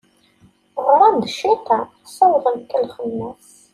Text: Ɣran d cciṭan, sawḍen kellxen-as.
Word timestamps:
Ɣran 0.85 1.15
d 1.23 1.23
cciṭan, 1.35 1.83
sawḍen 2.15 2.57
kellxen-as. 2.71 3.49